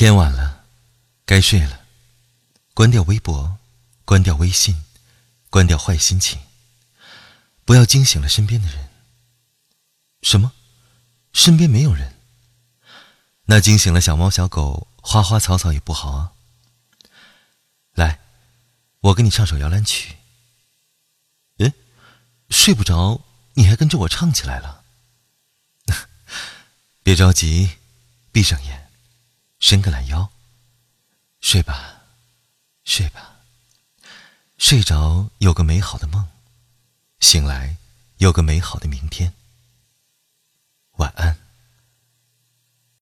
[0.00, 0.64] 天晚了，
[1.26, 1.84] 该睡了。
[2.72, 3.58] 关掉微博，
[4.06, 4.82] 关掉微信，
[5.50, 6.40] 关掉坏心情，
[7.66, 8.88] 不要惊醒了身边的人。
[10.22, 10.52] 什么？
[11.34, 12.16] 身边没有人？
[13.44, 16.32] 那惊醒了小猫、小狗、花花草草也不好啊。
[17.92, 18.20] 来，
[19.00, 20.16] 我给你唱首摇篮曲。
[21.58, 21.74] 诶，
[22.48, 23.20] 睡不着，
[23.52, 24.82] 你还跟着我唱起来了。
[27.04, 27.72] 别着急，
[28.32, 28.89] 闭上眼。
[29.60, 30.30] 伸个懒腰，
[31.40, 32.00] 睡吧，
[32.84, 33.36] 睡吧，
[34.58, 36.26] 睡着有个美好的梦，
[37.20, 37.76] 醒来
[38.16, 39.34] 有个美好的明天。